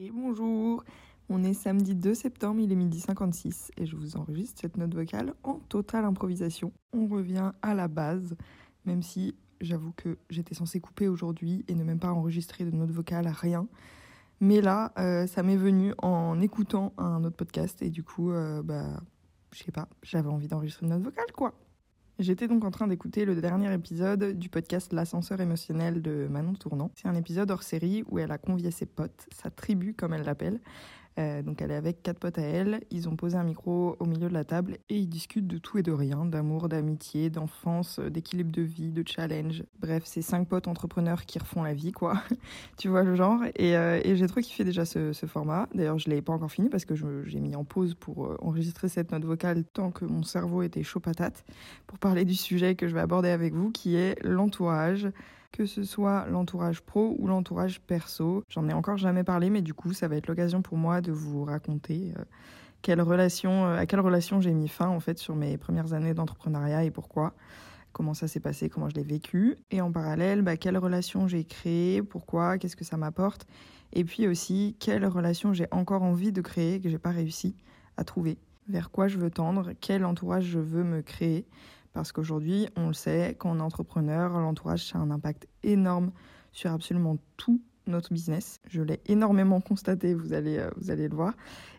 [0.00, 0.84] Et bonjour
[1.28, 4.94] On est samedi 2 septembre, il est midi 56 et je vous enregistre cette note
[4.94, 6.72] vocale en totale improvisation.
[6.92, 8.36] On revient à la base,
[8.84, 12.92] même si j'avoue que j'étais censée couper aujourd'hui et ne même pas enregistrer de note
[12.92, 13.66] vocale, rien.
[14.38, 18.62] Mais là, euh, ça m'est venu en écoutant un autre podcast et du coup, euh,
[18.62, 19.00] bah,
[19.52, 21.54] je sais pas, j'avais envie d'enregistrer une note vocale quoi.
[22.18, 26.90] J'étais donc en train d'écouter le dernier épisode du podcast L'ascenseur émotionnel de Manon Tournant.
[26.96, 30.24] C'est un épisode hors série où elle a convié ses potes, sa tribu comme elle
[30.24, 30.58] l'appelle,
[31.18, 32.80] euh, donc elle est avec quatre potes à elle.
[32.90, 35.78] Ils ont posé un micro au milieu de la table et ils discutent de tout
[35.78, 39.64] et de rien, d'amour, d'amitié, d'enfance, euh, d'équilibre de vie, de challenge.
[39.80, 42.22] Bref, c'est cinq potes entrepreneurs qui refont la vie, quoi.
[42.78, 43.40] tu vois le genre?
[43.56, 45.68] Et, euh, j'ai trop kiffé déjà ce, ce format.
[45.74, 46.94] D'ailleurs, je l'ai pas encore fini parce que
[47.24, 51.00] j'ai mis en pause pour enregistrer cette note vocale tant que mon cerveau était chaud
[51.00, 51.44] patate
[51.86, 55.08] pour parler du sujet que je vais aborder avec vous, qui est l'entourage
[55.52, 58.42] que ce soit l'entourage pro ou l'entourage perso.
[58.48, 61.12] J'en ai encore jamais parlé, mais du coup, ça va être l'occasion pour moi de
[61.12, 62.22] vous raconter euh,
[62.88, 66.90] euh, à quelle relation j'ai mis fin en fait sur mes premières années d'entrepreneuriat et
[66.90, 67.34] pourquoi.
[67.92, 69.56] Comment ça s'est passé, comment je l'ai vécu.
[69.70, 73.46] Et en parallèle, bah, quelle relation j'ai créée, pourquoi, qu'est-ce que ça m'apporte.
[73.92, 77.56] Et puis aussi, quelle relation j'ai encore envie de créer que j'ai pas réussi
[77.96, 78.38] à trouver.
[78.68, 81.46] Vers quoi je veux tendre, quel entourage je veux me créer
[81.92, 86.12] parce qu'aujourd'hui, on le sait, quand on est entrepreneur, l'entourage, a un impact énorme
[86.52, 88.60] sur absolument tout notre business.
[88.68, 91.34] Je l'ai énormément constaté, vous allez, euh, vous allez le voir.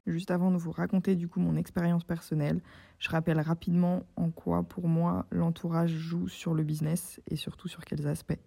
[0.08, 2.62] Juste avant de vous raconter du coup mon expérience personnelle,
[2.98, 7.86] je rappelle rapidement en quoi pour moi l'entourage joue sur le business et surtout sur
[7.86, 8.40] quels aspects.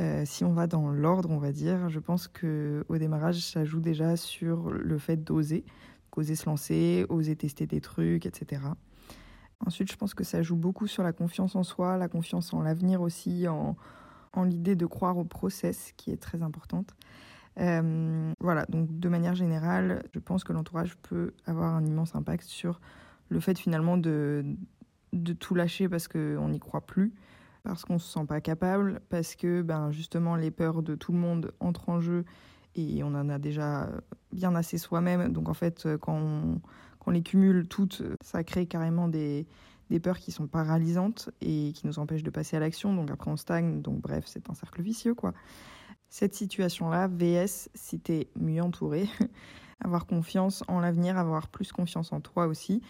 [0.00, 3.64] Euh, si on va dans l'ordre, on va dire, je pense que au démarrage, ça
[3.64, 5.64] joue déjà sur le fait d'oser,
[6.16, 8.62] oser se lancer, oser tester des trucs, etc.
[9.66, 12.62] Ensuite, je pense que ça joue beaucoup sur la confiance en soi, la confiance en
[12.62, 13.76] l'avenir aussi, en,
[14.44, 16.94] l'idée de croire au process qui est très importante.
[17.60, 22.44] Euh, voilà, donc de manière générale, je pense que l'entourage peut avoir un immense impact
[22.44, 22.80] sur
[23.28, 24.44] le fait finalement de,
[25.38, 27.12] tout lâcher parce qu'on n'y croit plus,
[27.62, 31.12] parce qu'on ne se sent pas capable, parce que ben, justement les peurs de tout
[31.12, 32.24] le monde entrent en jeu
[32.74, 33.90] et on en a déjà
[34.32, 35.30] bien assez soi-même.
[35.32, 36.60] Donc en fait, quand on,
[37.02, 39.44] qu'on les cumule toutes, ça crée carrément des,
[39.90, 42.94] des peurs qui sont paralysantes et qui nous empêchent de passer à l'action.
[42.94, 43.82] Donc après, on stagne.
[43.82, 45.34] Donc bref, c'est un cercle vicieux, quoi.
[46.08, 49.08] Cette situation-là, VS, si t'es mieux entouré,
[49.80, 52.82] avoir confiance en l'avenir, avoir plus confiance en toi aussi,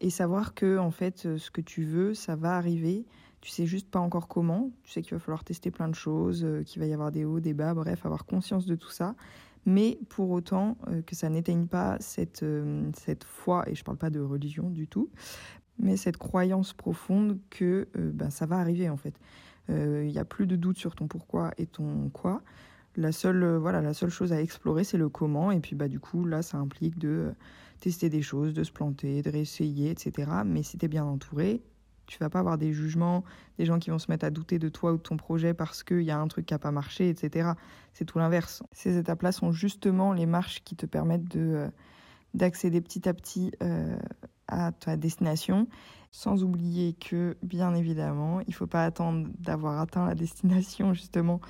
[0.00, 3.06] et savoir que en fait, ce que tu veux, ça va arriver.
[3.40, 4.70] Tu sais juste pas encore comment.
[4.82, 7.24] Tu sais qu'il va falloir tester plein de choses, euh, qu'il va y avoir des
[7.24, 7.72] hauts, des bas.
[7.72, 9.14] Bref, avoir conscience de tout ça
[9.66, 13.84] mais pour autant euh, que ça n'éteigne pas cette, euh, cette foi, et je ne
[13.84, 15.10] parle pas de religion du tout,
[15.78, 19.14] mais cette croyance profonde que euh, ben, ça va arriver en fait.
[19.68, 22.42] Il n'y a plus de doute sur ton pourquoi et ton quoi.
[22.96, 25.52] La seule, voilà, la seule chose à explorer, c'est le comment.
[25.52, 27.32] Et puis bah, du coup, là, ça implique de
[27.78, 30.28] tester des choses, de se planter, de réessayer, etc.
[30.44, 31.62] Mais si tu es bien entouré,
[32.10, 33.24] tu vas pas avoir des jugements,
[33.56, 35.84] des gens qui vont se mettre à douter de toi ou de ton projet parce
[35.84, 37.52] qu'il y a un truc qui n'a pas marché, etc.
[37.92, 38.64] C'est tout l'inverse.
[38.72, 41.70] Ces étapes-là sont justement les marches qui te permettent euh,
[42.34, 43.96] d'accéder petit à petit euh,
[44.48, 45.68] à ta destination,
[46.10, 51.40] sans oublier que, bien évidemment, il ne faut pas attendre d'avoir atteint la destination justement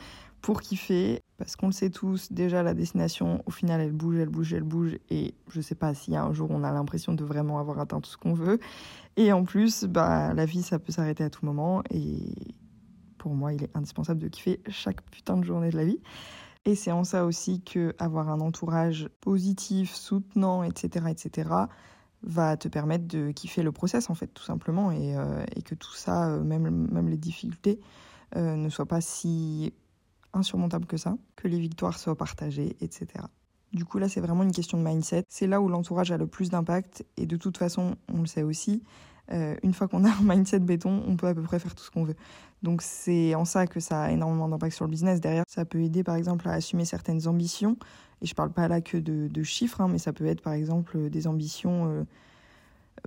[0.40, 4.28] pour kiffer, parce qu'on le sait tous, déjà la destination, au final, elle bouge, elle
[4.28, 7.58] bouge, elle bouge, et je sais pas a un jour on a l'impression de vraiment
[7.58, 8.58] avoir atteint tout ce qu'on veut.
[9.16, 12.34] Et en plus, bah, la vie, ça peut s'arrêter à tout moment, et
[13.18, 16.00] pour moi, il est indispensable de kiffer chaque putain de journée de la vie.
[16.64, 21.50] Et c'est en ça aussi que avoir un entourage positif, soutenant, etc., etc.,
[22.22, 25.74] va te permettre de kiffer le process, en fait, tout simplement, et, euh, et que
[25.74, 27.80] tout ça, euh, même, même les difficultés,
[28.36, 29.72] euh, ne soient pas si
[30.32, 33.24] insurmontable que ça, que les victoires soient partagées, etc.
[33.72, 35.24] Du coup, là, c'est vraiment une question de mindset.
[35.28, 37.04] C'est là où l'entourage a le plus d'impact.
[37.16, 38.82] Et de toute façon, on le sait aussi,
[39.32, 41.84] euh, une fois qu'on a un mindset béton, on peut à peu près faire tout
[41.84, 42.16] ce qu'on veut.
[42.62, 45.20] Donc, c'est en ça que ça a énormément d'impact sur le business.
[45.20, 47.76] Derrière, ça peut aider, par exemple, à assumer certaines ambitions.
[48.22, 51.08] Et je parle pas là que de, chiffres, hein, mais ça peut être, par exemple,
[51.08, 51.88] des ambitions.
[51.88, 52.04] Euh,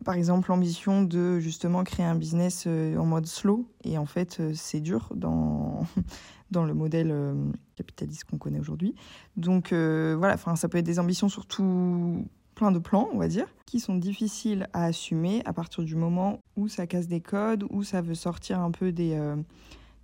[0.06, 3.68] par exemple, l'ambition de justement créer un business euh, en mode slow.
[3.84, 5.86] Et en fait, c'est dur dans,
[6.54, 7.34] dans le modèle euh,
[7.76, 8.96] capitaliste qu'on connaît aujourd'hui.
[9.36, 12.26] Donc euh, voilà, ça peut être des ambitions sur tout
[12.56, 16.40] plein de plans, on va dire, qui sont difficiles à assumer à partir du moment
[16.56, 19.36] où ça casse des codes, où ça veut sortir un peu des, euh,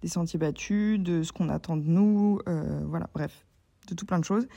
[0.02, 2.40] des sentiers battus, de ce qu'on attend de nous,
[2.88, 3.46] voilà, bref,
[3.88, 4.48] de tout plein de choses.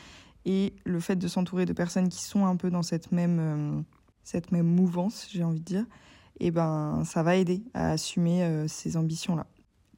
[0.44, 3.84] Et le fait de s'entourer de personnes qui sont un peu dans cette même,
[4.24, 5.86] cette même mouvance, j'ai envie de dire,
[6.40, 9.46] et eh ben ça va aider à assumer ces ambitions-là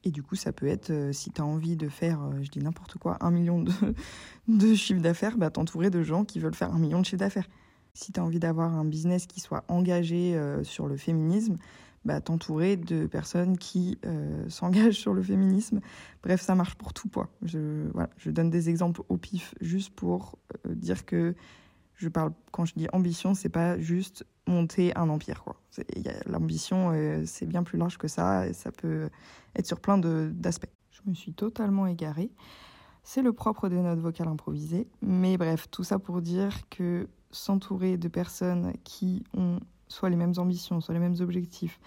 [0.03, 2.51] Et du coup, ça peut être, euh, si tu as envie de faire, euh, je
[2.51, 3.73] dis n'importe quoi, un million de,
[4.49, 7.49] de chiffre d'affaires, bah, t'entourer de gens qui veulent faire un million de chiffre d'affaires.
[7.95, 11.59] Si tu as envie d'avoir un business qui soit engagé sur le féminisme,
[12.05, 13.99] bah, t'entourer de personnes qui
[14.49, 15.81] s'engagent sur le féminisme.
[16.25, 17.09] Bref, ça marche pour tout.
[17.13, 20.37] Voilà, je donne des exemples au pif juste pour
[20.69, 21.37] dire que
[21.97, 25.43] je parle, quand je dis ambition, c'est pas juste monter un empire.
[25.43, 25.57] Quoi.
[26.27, 29.09] L'ambition, euh, c'est bien plus large que ça, et ça peut
[29.57, 30.71] être sur plein d'aspects.
[30.91, 32.31] Je me suis totalement égarée.
[33.03, 34.89] C'est le propre des notes vocales improvisées.
[35.03, 40.35] Mais bref, tout ça pour dire que s'entourer de personnes qui ont soit les mêmes
[40.39, 41.81] ambitions, soit les mêmes objectifs,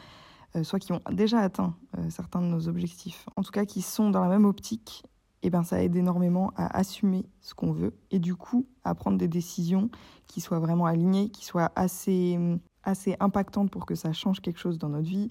[0.55, 3.81] euh, soit qui ont déjà atteint euh, certains de nos objectifs, en tout cas qui
[3.81, 5.03] sont dans la même optique,
[5.47, 9.17] eh ben, ça aide énormément à assumer ce qu'on veut et du coup à prendre
[9.17, 9.89] des décisions
[10.27, 12.37] qui soient vraiment alignées, qui soient assez,
[12.83, 15.29] assez impactantes pour que ça change quelque chose dans notre vie.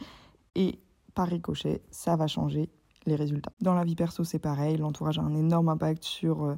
[0.55, 0.81] Et
[1.15, 2.71] par ricochet, ça va changer
[3.05, 3.53] les résultats.
[3.61, 4.79] Dans la vie perso, c'est pareil.
[4.79, 6.55] L'entourage a un énorme impact sur euh,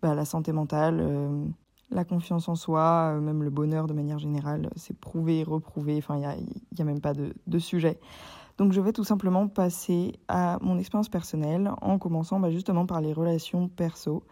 [0.00, 1.44] bah, la santé mentale, euh,
[1.90, 4.70] la confiance en soi, euh, même le bonheur de manière générale.
[4.76, 5.98] C'est prouvé, reprouvé.
[5.98, 8.00] Enfin, il n'y a, y a, même pas de, de sujet.
[8.58, 13.00] Donc je vais tout simplement passer à mon expérience personnelle en commençant bah, justement par
[13.00, 14.24] les relations perso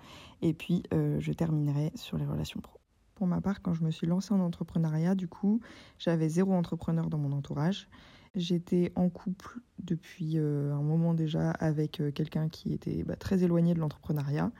[0.43, 2.79] et puis euh, je terminerai sur les relations pro.
[3.15, 5.61] Pour ma part, quand je me suis lancée en entrepreneuriat, du coup,
[5.99, 7.89] j'avais zéro entrepreneur dans mon entourage.
[8.35, 13.43] J'étais en couple depuis euh, un moment déjà avec euh, quelqu'un qui était bah, très
[13.43, 14.53] éloigné de l'entrepreneuriat.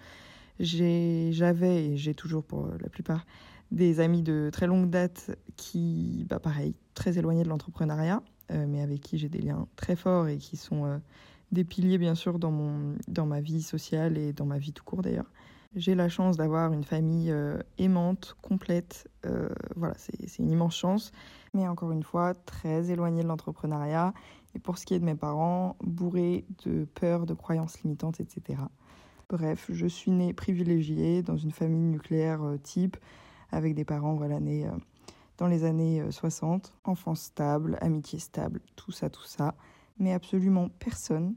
[0.59, 3.25] J'avais et j'ai toujours pour la plupart
[3.71, 8.23] des amis de très longue date qui, bah, pareil, très éloignés de l'entrepreneuriat.
[8.53, 10.99] Euh, mais avec qui j'ai des liens très forts et qui sont euh,
[11.53, 14.85] des piliers bien sûr dans, mon, dans ma vie sociale et dans ma vie tout
[14.85, 15.31] court d'ailleurs.
[15.77, 19.09] J'ai la chance d'avoir une famille euh, aimante, complète.
[19.77, 21.13] voilà, c'est une immense chance.
[21.55, 24.13] Mais encore une fois, très éloignée de l'entrepreneuriat.
[24.57, 28.59] Et pour ce qui est de mes parents, bourrés de peur, de croyances limitantes, etc.
[29.29, 32.97] Bref, je suis née privilégiée dans une famille nucléaire type,
[33.53, 34.69] avec des parents voilà, nés
[35.41, 36.67] dans les années 60.
[36.67, 39.55] Euh, Enfance stable, amitié stable, tout ça, tout ça.
[39.99, 41.35] Mais absolument personne,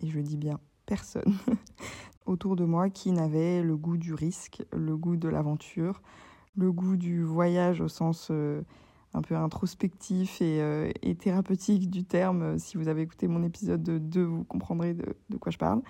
[0.00, 1.34] et je dis bien personne,
[2.26, 6.02] autour de moi qui n'avait le goût du risque, le goût de l'aventure,
[6.56, 8.62] le goût du voyage au sens euh,
[9.12, 12.58] un peu introspectif euh, et, thérapeutique du terme.
[12.58, 15.82] Si vous avez écouté mon épisode 2, vous comprendrez de quoi je parle.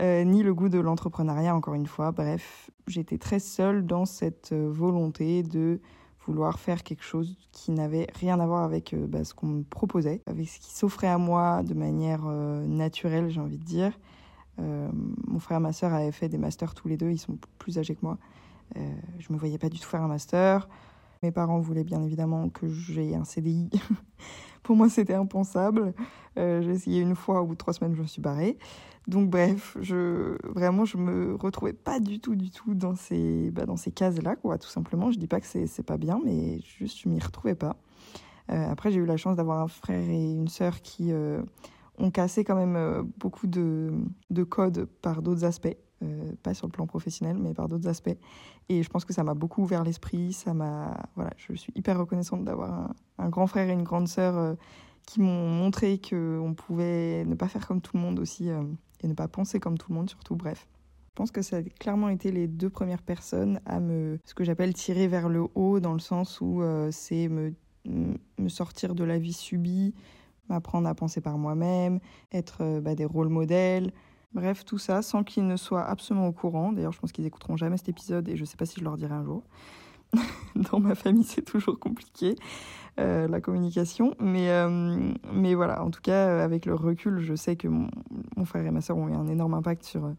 [0.00, 2.10] ni le goût de l'entrepreneuriat, encore une fois.
[2.10, 5.80] Bref, j'étais très seule dans cette volonté de
[6.26, 9.62] vouloir faire quelque chose qui n'avait rien à voir avec euh, bah, ce qu'on me
[9.62, 13.92] proposait, avec ce qui s'offrait à moi de manière euh, naturelle, j'ai envie de dire.
[14.60, 14.88] Euh,
[15.26, 17.78] mon frère et ma sœur avaient fait des masters tous les deux, ils sont plus
[17.78, 18.18] âgés que moi.
[18.74, 20.68] je ne me voyais pas du tout faire un master.
[21.22, 23.70] Mes parents voulaient bien évidemment que j'aie un CDI.
[24.62, 25.92] Pour moi, c'était impensable.
[26.36, 28.58] j'ai essayé une fois, au bout de trois semaines, je me suis barrée.
[29.08, 33.66] Donc bref, je vraiment je me retrouvais pas du tout du tout dans ces bah,
[33.66, 35.10] dans ces cases là quoi tout simplement.
[35.10, 37.76] Je dis pas que c'est pas bien mais juste je m'y retrouvais pas.
[38.50, 41.42] Euh, après j'ai eu la chance d'avoir un frère et une sœur qui euh,
[41.98, 43.92] ont cassé quand même euh, beaucoup de
[44.30, 45.76] de codes par d'autres aspects.
[46.42, 48.16] Pas sur le plan professionnel, mais par d'autres aspects.
[48.68, 50.32] Et je pense que ça m'a beaucoup ouvert l'esprit.
[50.32, 54.56] Ça m'a, voilà, je suis hyper reconnaissante d'avoir un, grand frère et une grande sœur
[55.06, 59.14] qui m'ont montré qu'on pouvait ne pas faire comme tout le monde aussi et ne
[59.14, 60.66] pas penser comme tout le monde surtout, bref.
[61.12, 64.44] Je pense que ça a clairement été les deux premières personnes à me, ce que
[64.44, 67.52] j'appelle tirer vers le haut, dans le sens où euh, c'est me,
[67.84, 69.94] me sortir de la vie subie,
[70.48, 72.00] m'apprendre à penser par moi-même,
[72.32, 73.92] être euh, bah, des rôles modèles,
[74.34, 76.72] bref, tout ça sans qu'ils ne soient absolument au courant.
[76.72, 78.84] D'ailleurs, je pense qu'ils écouteront jamais cet épisode et je ne sais pas si je
[78.84, 79.42] leur dirai un jour.
[80.70, 82.36] Dans ma famille, c'est toujours compliqué.
[83.00, 84.14] Euh, la communication.
[84.20, 87.88] Mais, euh, mais voilà, en tout cas, euh, avec le recul, je sais que mon,
[88.44, 90.12] frère et ma soeur ont eu un énorme impact sur,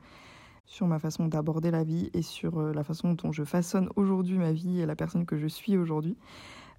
[0.65, 4.51] sur ma façon d'aborder la vie et sur la façon dont je façonne aujourd'hui ma
[4.51, 6.17] vie et la personne que je suis aujourd'hui.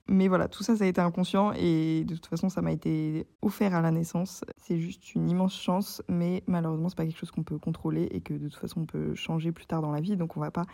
[0.07, 3.27] Mais voilà, tout ça, ça a été inconscient et de toute façon, ça m'a été
[3.41, 4.45] offert à la naissance.
[4.59, 8.21] C'est juste une immense chance, mais malheureusement, c'est pas quelque chose qu'on peut contrôler et
[8.21, 10.17] que de toute façon, on peut changer plus tard dans la vie.
[10.17, 10.67] Donc, on va pas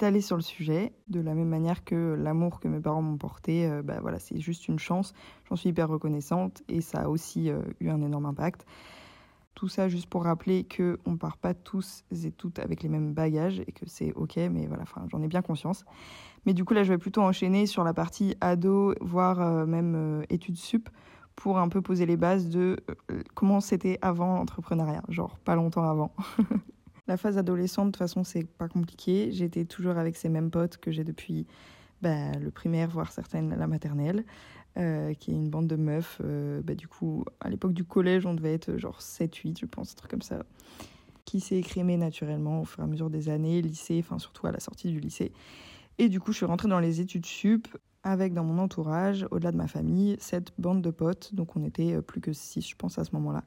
[0.00, 3.66] allé sur le sujet, de la même manière que l'amour que mes parents m'ont porté,
[3.66, 5.12] euh, bah voilà, c'est juste une chance.
[5.48, 8.64] J'en suis hyper reconnaissante et ça a aussi euh, eu un énorme impact.
[9.54, 13.12] Tout ça juste pour rappeler que on part pas tous et toutes avec les mêmes
[13.12, 15.84] bagages et que c'est ok, mais voilà, j'en ai bien conscience.
[16.46, 20.24] Mais du coup là, je vais plutôt enchaîner sur la partie ado, voire euh, même
[20.28, 20.88] études sup,
[21.36, 22.76] pour un peu poser les bases de
[23.34, 26.12] comment c'était avant l'entrepreneuriat, genre pas longtemps avant.
[27.08, 29.32] La phase adolescente, de toute façon, c'est pas compliqué.
[29.32, 31.48] J'étais toujours avec ces mêmes potes que j'ai depuis
[32.00, 34.24] bah, le primaire, voire certaines la maternelle.
[34.78, 36.18] euh, qui est une bande de meufs.
[36.24, 39.92] Euh, bah, du coup, à l'époque du collège, on devait être genre 7-8, je pense,
[39.92, 40.44] un truc comme ça,
[41.24, 44.52] qui s'est écrémé naturellement au fur et à mesure des années, lycée, enfin surtout à
[44.52, 45.32] la sortie du lycée.
[45.98, 47.68] Et du coup, je suis rentrée dans les études sup
[48.02, 51.34] avec dans mon entourage, au-delà de ma famille, cette bande de potes.
[51.34, 53.44] Donc on était plus que 6, je pense, à ce moment-là.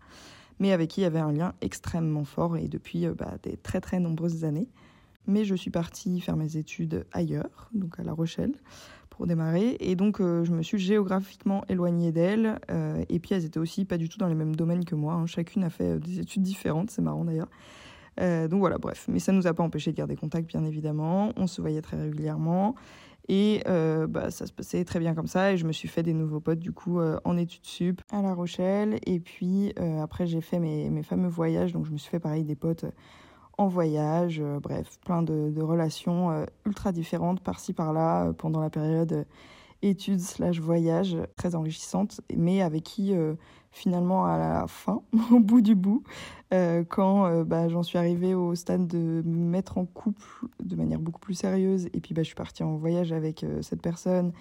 [0.59, 3.81] Mais avec qui il y avait un lien extrêmement fort et depuis bah, des très
[3.81, 4.69] très nombreuses années.
[5.27, 8.53] Mais je suis partie faire mes études ailleurs, donc à La Rochelle,
[9.09, 9.77] pour démarrer.
[9.79, 12.59] Et donc, euh, je me suis géographiquement éloignée d'elles.
[12.69, 15.13] Euh, et puis, elles étaient aussi pas du tout dans les mêmes domaines que moi.
[15.13, 15.25] Hein.
[15.25, 17.49] Chacune a fait euh, des études différentes, c'est marrant d'ailleurs.
[18.17, 19.05] Donc voilà, bref.
[19.09, 21.31] Mais ça ne nous a pas empêché de garder contact, bien évidemment.
[21.37, 22.75] On se voyait très régulièrement.
[23.27, 25.53] Et bah, ça se passait très bien comme ça.
[25.53, 28.33] Et je me suis fait des nouveaux potes, du coup, en études sup à La
[28.33, 28.99] Rochelle.
[29.05, 31.73] Et puis, après, j'ai fait mes, mes, fameux voyages.
[31.73, 32.85] Donc, je me suis fait pareil des potes
[33.57, 38.69] en voyage, euh, bref, plein de, relations euh, ultra différentes par-ci par-là euh, pendant la
[38.69, 39.25] période
[39.81, 43.13] études slash voyage, très enrichissante, mais avec qui
[43.75, 45.01] finalement à la fin,
[45.31, 46.03] au bout du bout,
[46.87, 50.25] quand bah, j'en suis arrivée au stade de me mettre en couple
[50.63, 53.81] de manière beaucoup plus sérieuse, et puis bah, je suis partie en voyage avec cette
[53.81, 54.31] personne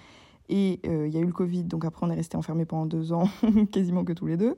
[0.49, 2.85] et euh, il y a eu le Covid, donc après on est resté enfermés pendant
[2.85, 3.29] deux ans,
[3.71, 4.55] quasiment que tous les deux.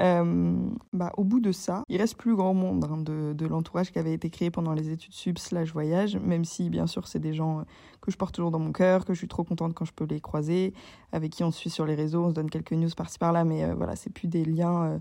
[0.00, 0.54] Euh,
[0.92, 3.98] bah, au bout de ça, il reste plus grand monde hein, de, de l'entourage qui
[3.98, 7.32] avait été créé pendant les études sub slash voyage, même si bien sûr c'est des
[7.32, 7.64] gens
[8.00, 10.06] que je porte toujours dans mon cœur, que je suis trop contente quand je peux
[10.06, 10.74] les croiser,
[11.12, 13.44] avec qui on se suit sur les réseaux, on se donne quelques news par-ci par-là,
[13.44, 15.00] mais euh, voilà, c'est plus des liens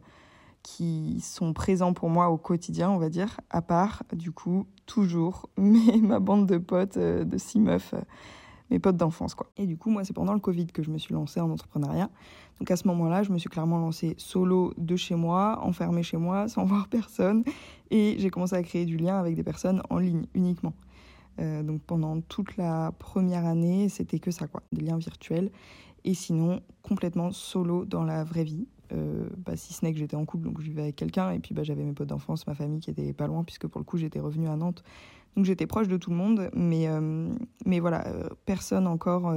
[0.61, 5.49] qui sont présents pour moi au quotidien, on va dire, à part du coup toujours
[5.57, 7.95] mais, ma bande de potes de six meufs
[8.71, 9.47] mes potes d'enfance quoi.
[9.57, 12.09] Et du coup moi c'est pendant le Covid que je me suis lancée en entrepreneuriat.
[12.59, 16.17] Donc à ce moment-là, je me suis clairement lancée solo de chez moi, enfermée chez
[16.17, 17.43] moi, sans voir personne
[17.91, 20.73] et j'ai commencé à créer du lien avec des personnes en ligne uniquement.
[21.39, 25.51] Euh, donc pendant toute la première année, c'était que ça quoi, des liens virtuels
[26.03, 28.67] et sinon complètement solo dans la vraie vie.
[28.91, 31.39] Euh, bah, si ce n'est que j'étais en couple, donc je vivais avec quelqu'un, et
[31.39, 33.85] puis bah, j'avais mes potes d'enfance, ma famille qui était pas loin, puisque pour le
[33.85, 34.83] coup j'étais revenue à Nantes,
[35.39, 37.29] donc j'étais proche de tout le monde, mais, euh,
[37.65, 39.33] mais voilà, euh, personne encore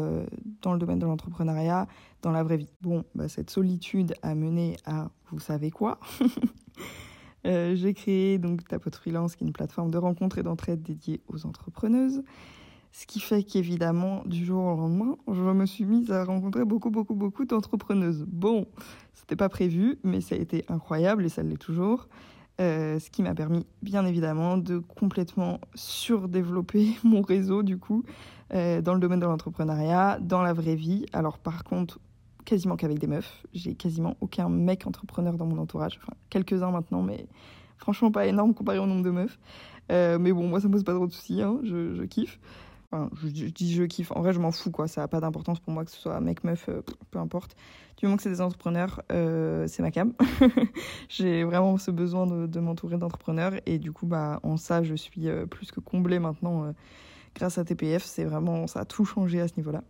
[0.61, 1.87] dans le domaine de l'entrepreneuriat,
[2.23, 2.73] dans la vraie vie.
[2.81, 6.01] Bon, bah, cette solitude a mené à, vous savez quoi
[7.45, 11.47] J'ai créé donc Tapote Freelance, qui est une plateforme de rencontres et d'entraide dédiée aux
[11.47, 12.25] entrepreneuses.
[12.91, 16.91] Ce qui fait qu'évidemment, du jour au lendemain, je me suis mise à rencontrer beaucoup,
[16.91, 18.25] beaucoup, beaucoup d'entrepreneuses.
[18.27, 18.67] Bon,
[19.15, 22.09] c'était pas prévu, mais ça a été incroyable et ça l'est toujours.
[22.61, 28.05] Euh, ce qui m'a permis, bien évidemment, de complètement surdévelopper mon réseau, du coup,
[28.53, 31.07] euh, dans le domaine de l'entrepreneuriat, dans la vraie vie.
[31.13, 31.99] Alors, par contre,
[32.45, 33.45] quasiment qu'avec des meufs.
[33.55, 35.99] J'ai quasiment aucun mec entrepreneur dans mon entourage.
[36.03, 37.27] Enfin, quelques-uns maintenant, mais
[37.79, 39.39] franchement pas énorme comparé au nombre de meufs.
[39.91, 41.59] Euh, mais bon, moi, ça me pose pas trop de soucis, hein.
[41.63, 42.39] je, je kiffe
[43.23, 44.13] je, dis je kiffe.
[44.13, 44.89] En vrai, je m'en fous, quoi.
[44.89, 47.57] Ça n'a pas d'importance pour moi que ce soit mec, meuf, euh, peu importe.
[47.97, 50.13] Du moment que c'est des entrepreneurs, euh, c'est ma cam.
[51.09, 53.55] J'ai vraiment ce besoin de, m'entourer d'entrepreneurs.
[53.67, 56.73] Et du coup, bah, en ça, je suis euh, plus que comblée maintenant
[57.35, 58.05] grâce à TPF.
[58.05, 59.83] C'est vraiment, ça a tout changé à ce niveau-là.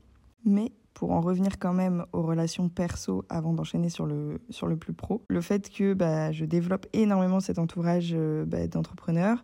[0.44, 4.76] Mais pour en revenir quand même aux relations perso avant d'enchaîner sur le, sur le
[4.76, 8.14] plus pro, le fait que bah, je développe énormément cet entourage
[8.47, 9.42] bah, d'entrepreneurs,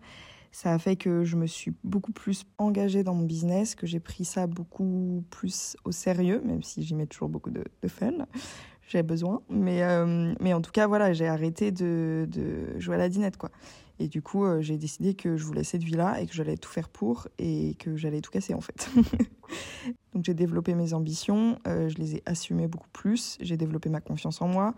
[0.53, 4.01] ça a fait que je me suis beaucoup plus engagée dans mon business, que j'ai
[4.01, 8.27] pris ça beaucoup plus au sérieux, même si j'y mets toujours beaucoup de, fun.
[8.89, 9.43] J'ai besoin.
[9.51, 13.37] Mais, euh, mais en tout cas, voilà, j'ai arrêté de, de, jouer à la dinette,
[13.37, 13.51] quoi.
[14.01, 16.71] Et du coup, euh, j'ai décidé que je voulais cette vie-là et que j'allais tout
[16.71, 18.89] faire pour et que j'allais tout casser, en fait.
[20.15, 24.01] Donc j'ai développé mes ambitions, euh, je les ai assumées beaucoup plus, j'ai développé ma
[24.01, 24.75] confiance en moi,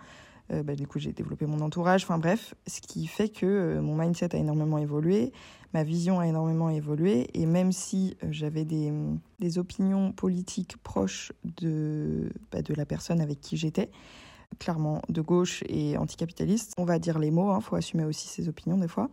[0.53, 2.05] euh, bah, du coup, j'ai développé mon entourage.
[2.05, 5.33] Enfin bref, ce qui fait que euh, mon mindset a énormément évolué,
[5.75, 7.29] ma vision a énormément évolué.
[7.35, 8.93] Et même si euh, j'avais des,
[9.39, 13.91] des, opinions politiques proches de, bah, de la personne avec qui j'étais,
[14.59, 18.27] clairement de gauche et anticapitaliste, on va dire les mots, il hein, faut assumer aussi
[18.27, 19.09] ses opinions des fois.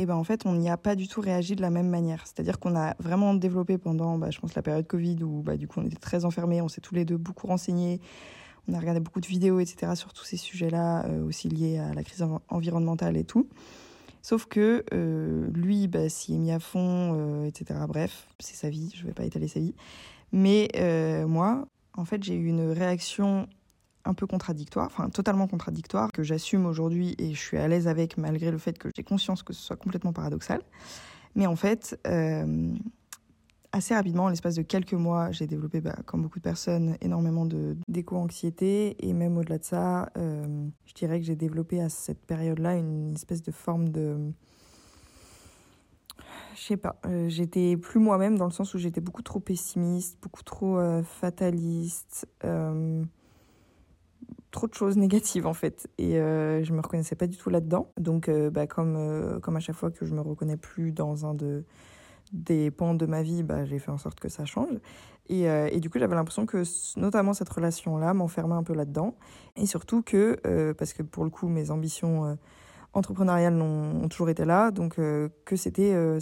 [0.00, 2.24] Et ben en fait, on n'y a pas du tout réagi de la même manière.
[2.24, 5.80] C'est-à-dire qu'on a vraiment développé pendant, bah, je pense, la période Covid où du coup
[5.80, 8.00] on était très enfermés, on s'est tous les deux beaucoup renseignés,
[8.68, 11.94] on a regardé beaucoup de vidéos, etc., sur tous ces sujets-là, euh, aussi liés à
[11.94, 13.48] la crise environnementale et tout.
[14.20, 17.80] Sauf que euh, lui, bah, s'y est mis à fond, euh, etc.
[17.88, 19.74] Bref, c'est sa vie, je ne vais pas étaler sa vie.
[20.32, 20.68] Mais
[21.26, 23.48] moi, en fait, j'ai eu une réaction
[24.04, 28.18] un peu contradictoire, enfin totalement contradictoire, que j'assume aujourd'hui et je suis à l'aise avec,
[28.18, 30.60] malgré le fait que j'ai conscience que ce soit complètement paradoxal.
[31.34, 31.98] Mais en fait,
[33.72, 37.46] assez rapidement, en l'espace de quelques mois, j'ai développé, bah, comme beaucoup de personnes, énormément
[37.88, 38.96] d'éco-anxiété.
[39.06, 43.14] Et même au-delà de ça, euh, je dirais que j'ai développé à cette période-là une
[43.14, 44.32] espèce de forme de...
[46.54, 50.18] Je sais pas, euh, j'étais plus moi-même dans le sens où j'étais beaucoup trop pessimiste,
[50.20, 52.26] beaucoup trop euh, fataliste.
[54.50, 57.92] trop de choses négatives en fait et je me reconnaissais pas du tout là-dedans.
[57.96, 61.64] Donc bah, comme, comme à chaque fois que je me reconnais plus dans un de,
[62.32, 64.78] des pans de ma vie, bah, j'ai fait en sorte que ça change.
[65.30, 66.62] Et, et du coup j'avais l'impression que
[66.98, 69.14] notamment cette relation-là m'enfermait un peu là-dedans.
[69.56, 72.38] Et surtout que, parce que pour le coup mes ambitions
[72.94, 76.18] entrepreneuriales ont, toujours été là, donc que c'était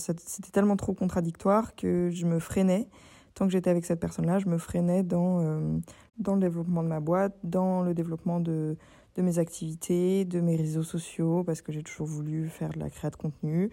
[0.50, 2.88] tellement trop contradictoire que je me freinais
[3.36, 5.78] tant que j'étais avec cette personne-là, je me freinais dans, euh,
[6.18, 8.76] dans le développement de ma boîte, dans le développement de,
[9.14, 12.88] de mes activités, de mes réseaux sociaux, parce que j'ai toujours voulu faire de la
[12.88, 13.68] création de contenu, euh,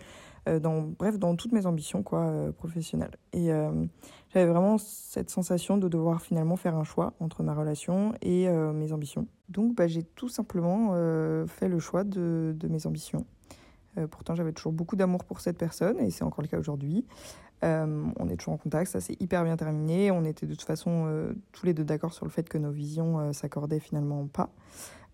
[0.60, 3.16] dans, bref, dans toutes mes ambitions quoi, euh, professionnelles.
[3.34, 3.50] Et
[4.34, 8.92] j'avais vraiment cette sensation de devoir finalement faire un choix entre ma relation et mes
[8.92, 9.28] ambitions.
[9.50, 10.94] Donc bah, j'ai tout simplement
[11.48, 13.26] fait le choix de, de mes ambitions.
[14.12, 17.06] pourtant, j'avais toujours beaucoup d'amour pour cette personne et c'est encore le cas aujourd'hui.
[17.64, 20.12] Euh, on est toujours en contact, ça s'est hyper bien terminé.
[20.12, 22.72] On était de toute façon euh, tous les deux d'accord sur le fait que nos
[22.72, 24.50] visions euh, s'accordaient finalement pas,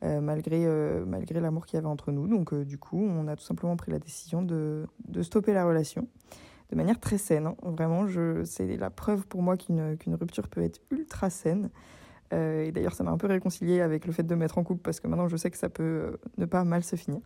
[0.01, 0.65] malgré,
[1.05, 2.27] malgré l'amour qu'il y avait entre nous.
[2.27, 6.07] Donc du coup, on a tout simplement pris la décision de, de stopper la relation
[6.71, 7.47] de manière très saine.
[7.47, 7.55] Hein.
[7.63, 8.05] Vraiment,
[8.45, 11.69] c'est la preuve pour moi qu'une rupture peut être ultra saine.
[12.31, 14.99] Et d'ailleurs, ça m'a un peu réconcilié avec le fait de mettre en couple parce
[14.99, 17.21] que maintenant je sais que ça peut ne pas mal se finir.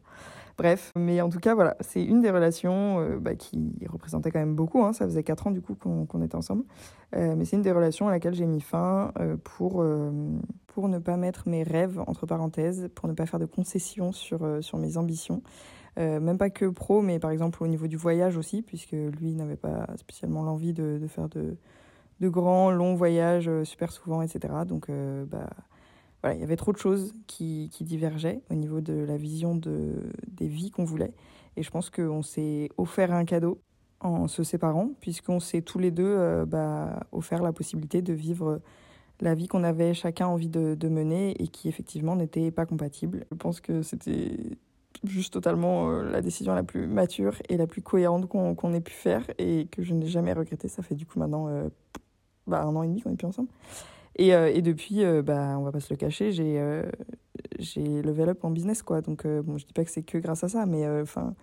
[0.57, 4.39] Bref, mais en tout cas, voilà, c'est une des relations euh, bah, qui représentait quand
[4.39, 4.83] même beaucoup.
[4.83, 4.93] Hein.
[4.93, 6.63] ça faisait 4 ans du coup qu'on était ensemble.
[7.15, 9.83] Euh, mais c'est une des relations à laquelle j'ai mis fin euh, pour,
[10.67, 14.63] pour ne pas mettre mes rêves entre parenthèses, pour ne pas faire de concessions sur,
[14.63, 15.41] sur mes ambitions.
[15.97, 19.55] même pas que pro, mais par exemple au niveau du voyage aussi, puisque lui n'avait
[19.55, 21.57] pas spécialement l'envie de, faire de,
[22.19, 24.53] de grands, longs voyages super souvent, etc.
[24.65, 24.89] Donc,
[25.29, 25.49] bah
[26.33, 30.47] il y avait trop de choses qui, divergeaient au niveau de la vision de, des
[30.47, 31.13] vies qu'on voulait.
[31.57, 33.61] Et je pense qu'on s'est offert un cadeau
[33.99, 38.61] en se séparant, puisqu'on s'est tous les deux euh, bah, offert la possibilité de vivre
[39.21, 43.25] la vie qu'on avait chacun envie de, mener et qui effectivement n'était pas compatible.
[43.31, 44.37] Je pense que c'était
[45.03, 48.93] juste totalement euh, la décision la plus mature et la plus cohérente qu'on ait pu
[48.93, 50.67] faire et que je n'ai jamais regretté.
[50.67, 51.69] Ça fait du coup maintenant euh,
[52.47, 53.49] bah, un an et demi qu'on est plus ensemble.
[54.15, 56.83] Et, euh, et depuis, bah, on va pas se le cacher, j'ai
[57.57, 58.83] j'ai level up en business.
[58.83, 59.01] Quoi.
[59.01, 61.33] Donc, bon, je dis pas que c'est que grâce à ça, mais enfin,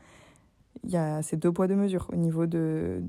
[0.84, 2.08] il y a ces deux poids, deux mesures.
[2.12, 3.02] Au niveau de,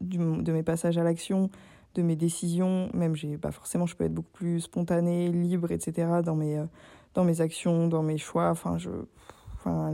[0.00, 1.50] du, de mes passages à l'action,
[1.94, 6.08] de mes décisions, même j'ai bah, forcément, je peux être beaucoup plus spontanée, libre, etc.
[6.24, 6.62] dans mes,
[7.14, 8.48] dans mes actions, dans mes choix.
[8.50, 8.90] Enfin, je,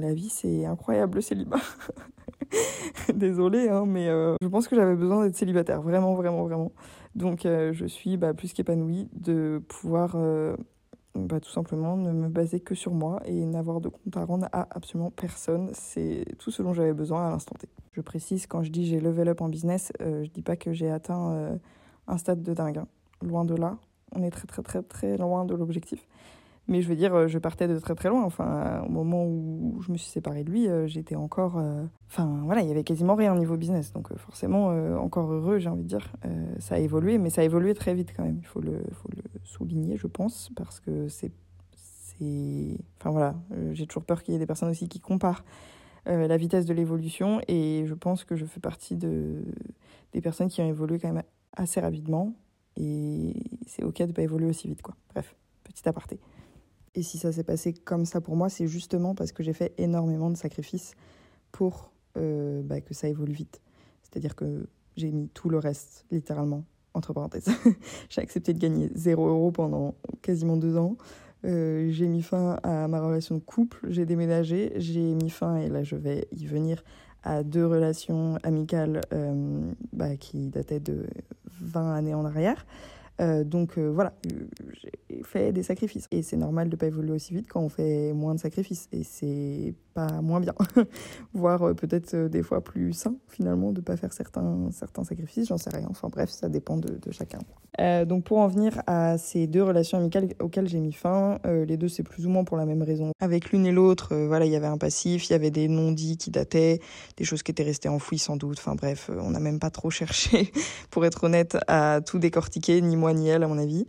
[0.00, 1.60] la vie, c'est incroyable le célibat.
[3.14, 6.72] Désolée, hein, mais je pense que j'avais besoin d'être célibataire, vraiment, vraiment, vraiment.
[7.16, 10.54] Donc euh, je suis bah, plus qu'épanouie de pouvoir euh,
[11.14, 14.48] bah, tout simplement ne me baser que sur moi et n'avoir de compte à rendre
[14.52, 15.70] à absolument personne.
[15.72, 17.68] C'est tout ce dont j'avais besoin à l'instant T.
[17.92, 20.74] Je précise, quand je dis j'ai level up en business, euh, je dis pas que
[20.74, 21.58] j'ai atteint
[22.06, 22.78] un stade de dingue.
[22.78, 22.86] Hein.
[23.22, 23.78] Loin de là.
[24.14, 26.06] On est très très très très loin de l'objectif.
[26.68, 28.24] Mais je veux dire, euh, je partais de très très loin.
[28.24, 31.58] Enfin, au moment où je me suis séparée de lui, euh, j'étais encore.
[31.58, 33.92] Euh, enfin, voilà, il y avait quasiment rien au niveau business.
[33.92, 34.68] Donc, forcément,
[35.00, 36.12] encore heureux, j'ai envie de dire.
[36.58, 38.38] ça a évolué, mais ça a évolué très vite quand même.
[38.38, 38.82] Il faut le,
[39.44, 41.32] souligner, je pense, parce que c'est.
[42.98, 43.34] Enfin, voilà,
[43.72, 45.44] j'ai toujours peur qu'il y ait des personnes aussi qui comparent
[46.06, 47.40] la vitesse de l'évolution.
[47.46, 49.42] Et je pense que je fais partie de,
[50.12, 52.32] des personnes qui ont évolué quand même assez rapidement.
[52.76, 53.34] Et
[53.66, 54.96] c'est OK de ne pas évoluer aussi vite, quoi.
[55.10, 56.18] Bref, petit aparté.
[56.96, 59.74] Et si ça s'est passé comme ça pour moi, c'est justement parce que j'ai fait
[59.78, 60.94] énormément de sacrifices
[61.52, 63.60] pour euh, bah, que ça évolue vite.
[64.02, 67.48] C'est-à-dire que j'ai mis tout le reste, littéralement, entre parenthèses.
[68.08, 70.96] j'ai accepté de gagner 0 euros pendant quasiment deux ans.
[71.44, 75.68] Euh, j'ai mis fin à ma relation de couple, j'ai déménagé, j'ai mis fin, et
[75.68, 76.82] là je vais y venir,
[77.22, 79.60] à deux relations amicales euh,
[79.92, 81.06] bah, qui dataient de
[81.60, 82.64] 20 années en arrière.
[83.20, 86.06] Euh, donc euh, voilà, j'ai fait des sacrifices.
[86.10, 88.88] Et c'est normal de pas évoluer aussi vite quand on fait moins de sacrifices.
[88.92, 90.54] Et c'est pas moins bien,
[91.34, 95.48] voire euh, peut-être des fois plus sain finalement de ne pas faire certains, certains sacrifices,
[95.48, 95.86] j'en sais rien.
[95.90, 97.38] Enfin bref, ça dépend de, de chacun.
[98.04, 101.88] donc pour en venir à ces deux relations amicales auxquelles j'ai mis fin, les deux
[101.88, 103.12] c'est plus ou moins pour la même raison.
[103.20, 106.16] Avec l'une et l'autre, voilà, il y avait un passif, il y avait des non-dits
[106.16, 106.80] qui dataient,
[107.16, 108.58] des choses qui étaient restées enfouies sans doute.
[108.58, 110.52] Enfin bref, on n'a même pas trop cherché,
[110.90, 113.86] pour être honnête, à tout décortiquer, ni moi ni elle, à mon avis.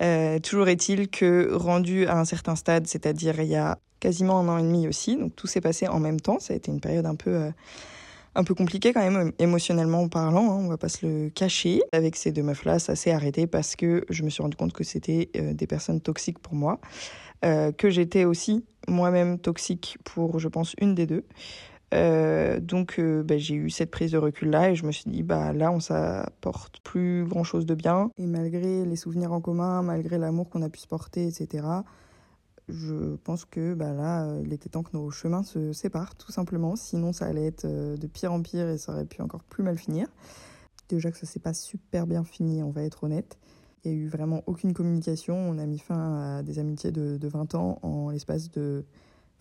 [0.00, 4.48] Euh, toujours est-il que rendu à un certain stade, c'est-à-dire il y a quasiment un
[4.48, 6.38] an et demi aussi, donc tout s'est passé en même temps.
[6.40, 7.50] Ça a été une période un peu, euh,
[8.34, 11.82] un peu compliquée quand même, émotionnellement parlant, hein, on va pas se le cacher.
[11.92, 14.84] Avec ces deux meufs-là, ça s'est arrêté parce que je me suis rendu compte que
[14.84, 16.80] c'était euh, des personnes toxiques pour moi,
[17.42, 21.24] que j'étais aussi moi-même toxique pour, je pense, une des deux.
[21.92, 25.10] Euh, donc euh, bah, j'ai eu cette prise de recul là et je me suis
[25.10, 29.42] dit bah là on s'apporte plus grand chose de bien et malgré les souvenirs en
[29.42, 31.66] commun malgré l'amour qu'on a pu se porter etc
[32.68, 36.76] je pense que bah là, il était temps que nos chemins se séparent, tout simplement.
[36.76, 39.76] Sinon, ça allait être de pire en pire et ça aurait pu encore plus mal
[39.76, 40.06] finir.
[40.88, 43.36] Déjà que ça s'est pas super bien fini, on va être honnête.
[43.84, 45.36] Il n'y a eu vraiment aucune communication.
[45.36, 48.84] On a mis fin à des amitiés de, de 20 ans en l'espace de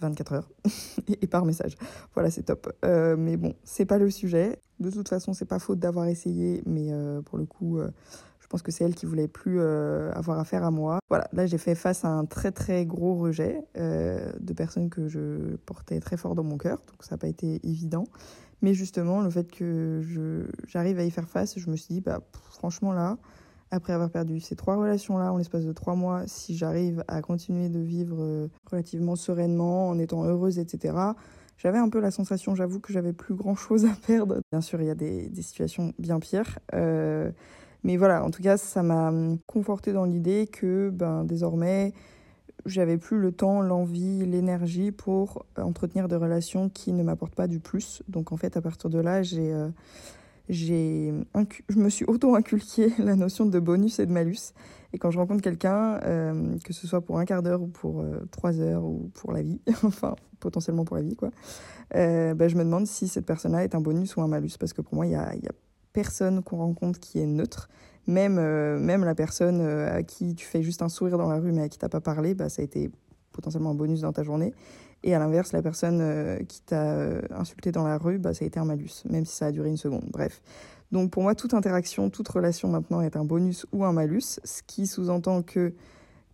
[0.01, 0.49] 24 heures
[1.21, 1.75] et, par message.
[2.13, 2.71] Voilà, c'est top.
[2.83, 4.59] Euh, mais bon, c'est pas le sujet.
[4.79, 7.89] De toute façon, c'est pas faute d'avoir essayé, mais euh, pour le coup, euh,
[8.39, 10.99] je pense que c'est elle qui voulait plus avoir affaire à moi.
[11.07, 15.55] Voilà, là j'ai fait face à un très très gros rejet de personnes que je
[15.65, 18.03] portais très fort dans mon cœur, donc ça n'a pas été évident.
[18.61, 20.01] Mais justement, le fait que
[20.67, 23.17] j'arrive à y faire face, je me suis dit, bah franchement là,
[23.71, 27.69] après avoir perdu ces trois relations-là en l'espace de trois mois, si j'arrive à continuer
[27.69, 30.93] de vivre euh, relativement sereinement, en étant heureuse, etc.,
[31.57, 34.39] j'avais un peu la sensation, j'avoue, que j'avais plus grand-chose à perdre.
[34.51, 36.59] Bien sûr, il y a des, situations bien pires.
[36.73, 37.31] Euh,
[37.83, 39.13] mais voilà, en tout cas, ça m'a
[39.47, 41.93] conforté dans l'idée que ben, désormais,
[42.65, 47.59] j'avais plus le temps, l'envie, l'énergie pour entretenir des relations qui ne m'apportent pas du
[47.59, 48.03] plus.
[48.07, 49.53] Donc en fait, à partir de là, j'ai...
[49.53, 49.69] Euh,
[50.49, 51.13] j'ai
[51.69, 54.53] je me suis auto-inculqué la notion de bonus et de malus.
[54.93, 58.01] Et quand je rencontre quelqu'un, euh, que ce soit pour un quart d'heure ou pour
[58.01, 61.29] euh, trois heures ou pour la vie, enfin potentiellement pour la vie, quoi,
[61.95, 64.57] euh, bah, je me demande si cette personne-là est un bonus ou un malus.
[64.59, 65.51] Parce que pour moi, il n'y a, y a,
[65.93, 67.69] personne qu'on rencontre qui est neutre.
[68.07, 68.35] Même,
[68.79, 71.69] même la personne à qui tu fais juste un sourire dans la rue mais à
[71.69, 72.89] qui tu n'as pas parlé, bah, ça a été
[73.31, 74.53] potentiellement un bonus dans ta journée.
[75.03, 78.45] Et à l'inverse, la personne euh, qui t'a euh, insulté dans la rue, bah, ça
[78.45, 80.05] a été un malus, même si ça a duré une seconde.
[80.11, 80.41] Bref.
[80.91, 84.61] Donc pour moi, toute interaction, toute relation maintenant est un bonus ou un malus, ce
[84.63, 85.73] qui sous-entend que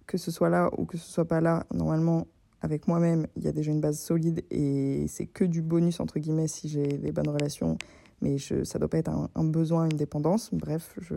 [0.08, 2.28] que ce soit là ou que ce soit pas là, normalement,
[2.62, 6.18] avec moi-même, il y a déjà une base solide et c'est que du bonus, entre
[6.18, 7.78] guillemets, si j'ai des bonnes relations,
[8.22, 10.50] mais je, ça doit pas être un, un besoin, une dépendance.
[10.54, 11.16] Bref, je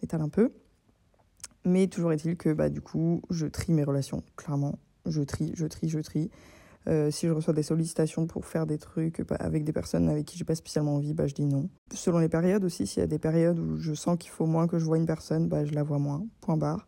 [0.00, 0.50] m'étale un peu.
[1.64, 4.78] Mais toujours est-il que bah, du coup, je trie mes relations, clairement.
[5.04, 6.30] Je trie, je trie, je trie.
[6.88, 10.38] Euh, si je reçois des sollicitations pour faire des trucs avec des personnes avec qui
[10.38, 11.68] j'ai pas spécialement envie, bah, je dis non.
[11.92, 14.68] Selon les périodes aussi, s'il y a des périodes où je sens qu'il faut moins
[14.68, 16.24] que je vois une personne, bah, je la vois moins.
[16.40, 16.86] Point barre.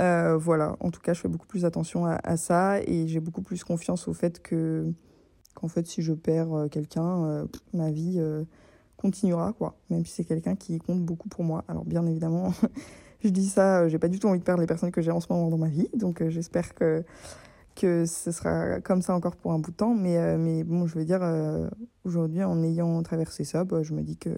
[0.00, 3.42] Euh, voilà, en tout cas, je fais beaucoup plus attention à, ça et j'ai beaucoup
[3.42, 4.92] plus confiance au fait que
[5.54, 8.22] qu'en fait, si je perds euh, quelqu'un, ma vie
[8.98, 9.76] continuera, quoi.
[9.88, 11.64] Même si c'est quelqu'un qui compte beaucoup pour moi.
[11.68, 12.52] Alors, bien évidemment,
[13.20, 15.20] je dis ça, j'ai pas du tout envie de perdre les personnes que j'ai en
[15.20, 17.02] ce moment dans ma vie, donc j'espère que
[17.74, 19.94] que ce sera comme ça encore pour un bout de temps.
[19.94, 21.68] Mais, euh, mais bon, je veux dire, euh,
[22.04, 24.30] aujourd'hui, en ayant traversé ça, bah, je me dis que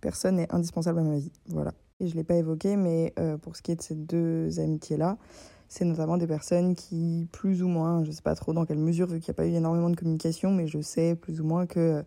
[0.00, 1.32] personne n'est indispensable à ma vie.
[1.48, 1.72] Voilà.
[2.00, 4.60] Et je ne l'ai pas évoqué, mais euh, pour ce qui est de ces deux
[4.60, 5.18] amitiés-là,
[5.68, 8.78] c'est notamment des personnes qui, plus ou moins, je ne sais pas trop dans quelle
[8.78, 11.44] mesure, vu qu'il n'y a pas eu énormément de communication, mais je sais plus ou
[11.44, 12.02] moins que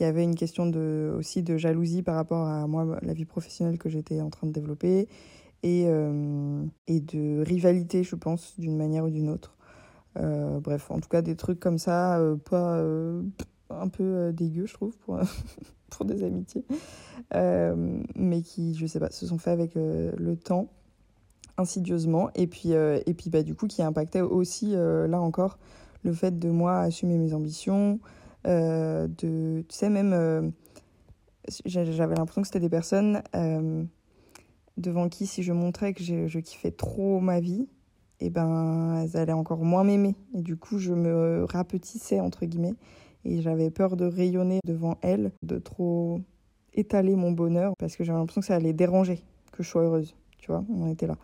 [0.00, 3.24] il y avait une question de, aussi de jalousie par rapport à moi, la vie
[3.24, 5.08] professionnelle que j'étais en train de développer,
[5.64, 5.86] et,
[6.86, 9.57] et de rivalité, je pense, d'une manière ou d'une autre.
[10.16, 13.22] Euh, bref, en tout cas, des trucs comme ça, euh, pas euh,
[13.70, 15.20] un peu dégueu, je trouve, pour,
[15.90, 16.64] pour des amitiés,
[17.34, 20.68] mais qui, je sais pas, se sont faits avec le temps,
[21.56, 25.58] insidieusement, et puis, et puis bah, du coup, qui impactait aussi, là encore,
[26.02, 28.00] le fait de moi assumer mes ambitions,
[28.44, 29.08] de,
[29.68, 30.52] tu sais, même,
[31.66, 33.22] j'avais l'impression que c'était des personnes
[34.78, 37.68] devant qui, si je montrais que je kiffais trop ma vie,
[38.20, 40.16] et eh ben elles allaient encore moins m'aimer.
[40.34, 42.74] Et du coup, je me rapetissais, entre guillemets,
[43.24, 46.20] et j'avais peur de rayonner devant elles, de trop
[46.74, 50.14] étaler mon bonheur, parce que j'avais l'impression que ça allait déranger, que je sois heureuse,
[50.38, 51.16] tu vois, on était là.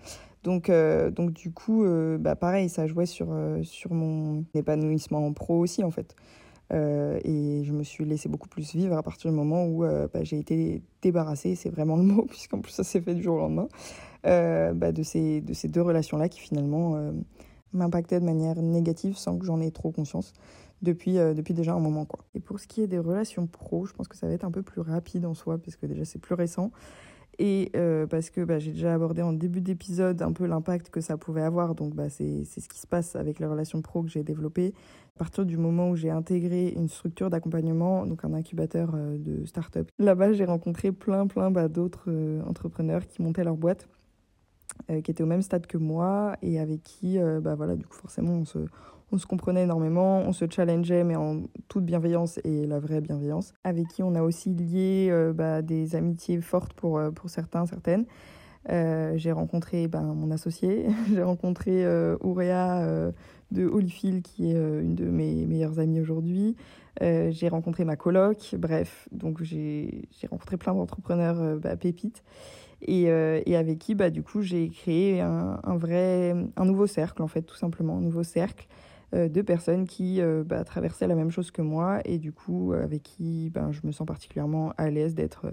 [0.44, 5.26] Donc, euh, donc du coup, euh, bah pareil, ça jouait sur, euh, sur mon épanouissement
[5.26, 6.14] en pro aussi, en fait.
[6.70, 10.38] Et je me suis laissé beaucoup plus vivre à partir du moment où bah, j'ai
[10.38, 13.68] été débarrassée, c'est vraiment le mot, puisqu'en plus ça s'est fait du jour au lendemain,
[14.27, 17.12] euh, bah, de, ces, de ces deux relations-là qui finalement euh,
[17.74, 20.33] m'impactaient de manière négative sans que j'en ai trop conscience
[20.81, 22.07] depuis, euh, depuis déjà un moment.
[22.07, 22.24] Quoi.
[22.35, 24.50] Et pour ce qui est des relations pro, je pense que ça va être un
[24.50, 26.70] peu plus rapide en soi, parce que déjà c'est plus récent.
[27.38, 27.73] Et
[28.11, 31.42] parce que bah, j'ai déjà abordé en début d'épisode un peu l'impact que ça pouvait
[31.42, 31.75] avoir.
[31.75, 34.73] Donc bah, c'est ce qui se passe avec les relations pro que j'ai développées.
[35.16, 39.88] À partir du moment où j'ai intégré une structure d'accompagnement, donc un incubateur de start-up,
[39.99, 42.11] là-bas j'ai rencontré plein plein bah, d'autres
[42.47, 43.88] entrepreneurs qui montaient leur boîte
[44.90, 47.87] euh, qui était au même stade que moi et avec qui, euh, bah voilà, du
[47.87, 48.59] coup, forcément, on se,
[49.14, 53.55] on se comprenait énormément, on se challengeait, mais en toute bienveillance et la vraie bienveillance,
[53.62, 58.07] avec qui on a aussi lié euh, bah, des amitiés fortes pour, pour certains, certaines.
[58.68, 61.87] j'ai rencontré ben, mon associé, j'ai rencontré
[62.22, 63.12] Ourea
[63.53, 66.57] de Holyfield, qui est une de mes meilleures amies aujourd'hui.
[67.00, 72.24] j'ai rencontré ma coloc, bref, donc j'ai rencontré plein d'entrepreneurs bah, pépites.
[72.83, 77.22] Et, et, avec qui, bah, du coup, j'ai créé un, un, vrai, un nouveau cercle,
[77.22, 78.66] en fait, tout simplement, un nouveau cercle
[79.14, 83.50] de personnes qui bah, traversaient la même chose que moi et du coup, avec qui
[83.50, 85.46] ben, je me sens particulièrement à l'aise d'être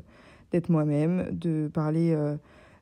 [0.52, 2.16] d'être moi-même, de parler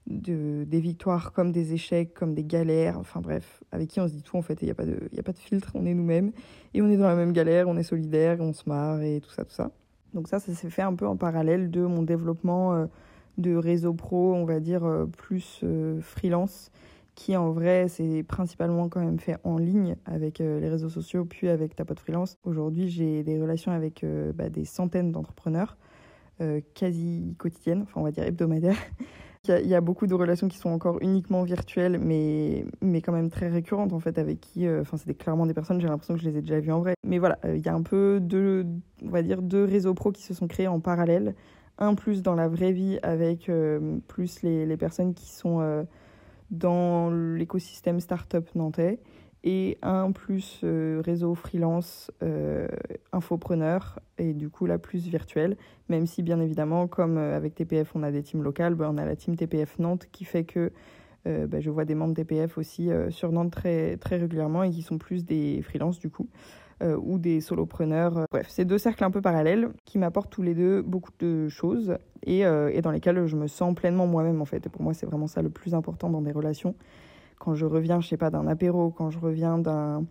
[0.10, 4.14] de, des victoires comme des échecs, comme des galères, enfin bref, avec qui on se
[4.14, 5.94] dit tout en fait, il n'y a, pas de, a pas de filtre, on est
[5.94, 6.32] nous-mêmes,
[6.74, 9.30] et on est dans la même galère, on est solidaire, on se marre, et tout
[9.30, 9.72] ça, tout ça.
[10.14, 12.86] Donc ça, ça s'est fait un peu en parallèle de mon développement euh,
[13.38, 16.72] de réseau pro, on va dire, euh, plus euh, freelance,
[17.20, 21.50] qui en vrai, c'est principalement quand même fait en ligne avec les réseaux sociaux, puis
[21.50, 22.38] avec ta pote freelance.
[22.44, 24.06] Aujourd'hui, j'ai des relations avec
[24.36, 25.78] bah, des centaines d'entrepreneurs,
[26.74, 28.78] quasi quotidiennes, enfin on va dire hebdomadaires,
[29.48, 33.30] Il y, a beaucoup de relations qui sont encore uniquement virtuelles, mais, mais quand même
[33.30, 36.20] très récurrentes, en fait, avec qui, euh, enfin, c'était clairement des personnes, j'ai l'impression que
[36.20, 36.94] je les ai déjà vues en vrai.
[37.08, 38.66] Mais voilà, euh, il y a un peu deux,
[39.02, 41.36] on va dire, deux réseaux pro qui se sont créés en parallèle.
[41.78, 45.86] Un plus dans la vraie vie avec euh, plus les, personnes qui sont
[46.52, 49.00] dans l'écosystème startup nantais
[49.44, 52.68] et un plus euh, réseau freelance euh,
[53.14, 55.56] infopreneur et du coup la plus virtuelle
[55.88, 58.98] même si bien évidemment comme euh, avec TPF on a des teams locales ben, on
[58.98, 60.72] a la team TPF Nantes qui fait que
[61.26, 64.98] ben, je vois des membres TPF aussi sur Nantes très, très régulièrement et qui sont
[64.98, 66.28] plus des freelances du coup
[66.82, 70.82] ou des solopreneurs bref c'est deux cercles un peu parallèles qui m'apportent tous les deux
[70.82, 74.66] beaucoup de choses et, et dans lesquels je me sens pleinement moi-même en fait.
[74.66, 76.76] Et pour moi c'est vraiment ça le plus important dans des relations.
[77.40, 80.06] Quand je reviens, je sais pas, d'un apéro, quand je reviens d'un,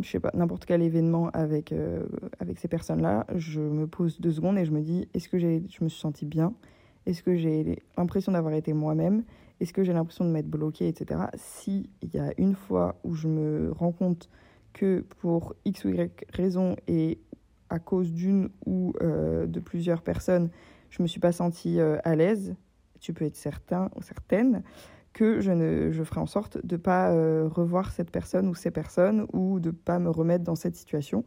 [0.00, 2.04] je sais pas, n'importe quel événement avec, euh,
[2.38, 5.60] avec ces personnes-là, je me pose deux secondes et je me dis, est-ce que je
[5.82, 6.54] me suis sentie bien?
[7.06, 9.24] Est-ce que j'ai l'impression d'avoir été moi-même?
[9.60, 11.22] Est-ce que j'ai l'impression de m'être bloquée, etc.
[11.34, 14.30] Si il y a une fois où je me rends compte
[14.74, 17.18] que pour X ou Y raison et
[17.70, 20.50] à cause d'une ou euh, de plusieurs personnes,
[20.90, 22.54] je me suis pas sentie euh, à l'aise,
[23.00, 24.62] tu peux être certain ou certaine
[25.14, 28.54] que je, ne, je ferai en sorte de ne pas euh, revoir cette personne ou
[28.54, 31.24] ces personnes ou de ne pas me remettre dans cette situation.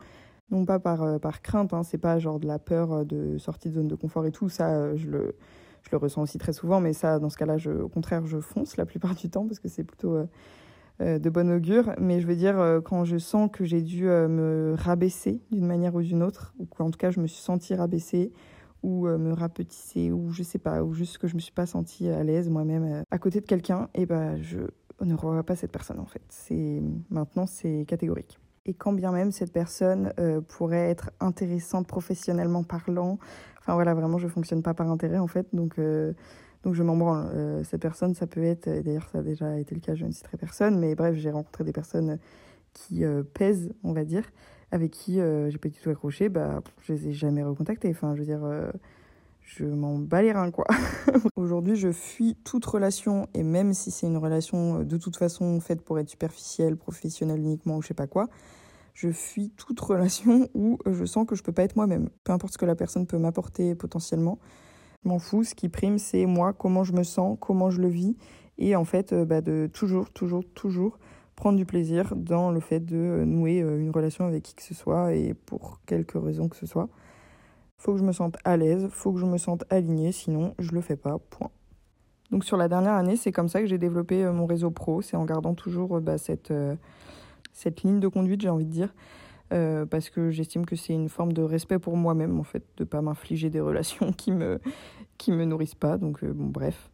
[0.52, 3.76] Non pas par, par crainte, hein, c'est pas genre de la peur de sortie de
[3.76, 5.36] zone de confort et tout, ça je, le,
[5.84, 8.78] je le ressens aussi très souvent, mais ça dans ce cas-là, au contraire, je fonce
[8.78, 10.26] la plupart du temps parce que c'est plutôt
[11.00, 11.94] de bon augure.
[12.00, 16.02] Mais je veux dire, quand je sens que j'ai dû me rabaisser d'une manière ou
[16.02, 18.32] d'une autre, ou qu'en tout cas je me suis sentie rabaissée,
[18.84, 21.66] ou euh, me rapetisser ou je sais pas ou juste que je me suis pas
[21.66, 24.60] sentie à l'aise moi-même euh, à côté de quelqu'un et ben je
[25.02, 29.32] ne revois pas cette personne en fait c'est maintenant c'est catégorique et quand bien même
[29.32, 33.18] cette personne euh, pourrait être intéressante professionnellement parlant
[33.60, 35.80] enfin voilà vraiment je fonctionne pas par intérêt en fait donc
[36.68, 39.82] donc je m'en branle cette personne ça peut être d'ailleurs ça a déjà été le
[39.82, 42.20] cas je ne citerai personne mais bref j'ai rencontré des personnes
[42.74, 43.04] qui
[43.34, 44.24] pèsent on va dire
[44.72, 47.90] avec qui euh, j'ai pas du tout accroché, bah, je les ai jamais recontactés.
[47.90, 48.70] Enfin, je veux dire, euh,
[49.42, 50.66] je m'en bats les reins, quoi.
[51.36, 55.60] Aujourd'hui, je fuis toute relation, et même si c'est une relation euh, de toute façon
[55.60, 58.28] faite pour être superficielle, professionnelle uniquement, ou je sais pas quoi,
[58.94, 62.10] je fuis toute relation où je sens que je peux pas être moi-même.
[62.24, 64.40] Peu importe ce que la personne peut m'apporter potentiellement,
[65.08, 65.44] m'en fous.
[65.44, 68.16] Ce qui prime, c'est moi, comment je me sens, comment je le vis,
[68.58, 70.98] et en fait, bah, de toujours, toujours, toujours
[71.38, 74.64] prendre du plaisir dans le fait de euh, nouer euh, une relation avec qui que
[74.64, 76.90] ce soit et pour quelque raison que ce soit.
[77.78, 80.72] Faut que je me sente à l'aise, faut que je me sente alignée, sinon je
[80.72, 81.52] le fais pas, point.
[82.32, 85.04] Donc sur la dernière année, c'est comme ça que j'ai développé euh, mon réseau pro,
[85.04, 86.52] c'est en gardant toujours bah, cette,
[87.54, 88.94] cette ligne de conduite, j'ai envie de dire,
[89.50, 93.02] parce que j'estime que c'est une forme de respect pour moi-même, en fait, de pas
[93.02, 94.60] m'infliger des relations qui me,
[95.18, 96.92] qui me nourrissent pas, donc bon, bref.